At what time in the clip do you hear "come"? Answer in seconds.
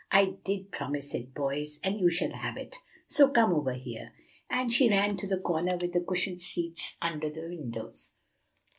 3.29-3.53